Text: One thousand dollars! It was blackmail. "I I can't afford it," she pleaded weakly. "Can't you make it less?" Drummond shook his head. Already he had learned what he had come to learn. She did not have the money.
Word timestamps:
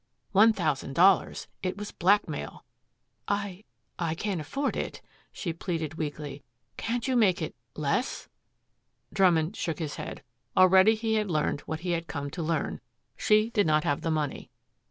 One 0.31 0.51
thousand 0.51 0.93
dollars! 0.95 1.47
It 1.61 1.77
was 1.77 1.91
blackmail. 1.91 2.65
"I 3.27 3.65
I 3.99 4.15
can't 4.15 4.41
afford 4.41 4.75
it," 4.75 4.99
she 5.31 5.53
pleaded 5.53 5.93
weakly. 5.93 6.41
"Can't 6.75 7.07
you 7.07 7.15
make 7.15 7.39
it 7.39 7.53
less?" 7.75 8.27
Drummond 9.13 9.55
shook 9.55 9.77
his 9.77 9.97
head. 9.97 10.23
Already 10.57 10.95
he 10.95 11.13
had 11.13 11.29
learned 11.29 11.61
what 11.67 11.81
he 11.81 11.91
had 11.91 12.07
come 12.07 12.31
to 12.31 12.41
learn. 12.41 12.81
She 13.15 13.51
did 13.51 13.67
not 13.67 13.83
have 13.83 14.01
the 14.01 14.09
money. 14.09 14.49